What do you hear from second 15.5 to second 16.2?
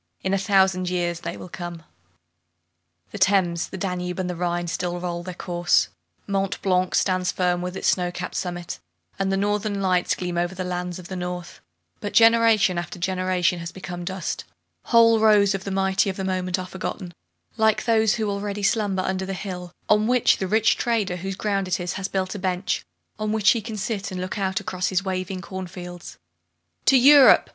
of the mighty of